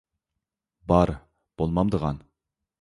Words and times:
بار، 0.93 1.13
بولمامدىغان. 1.63 2.21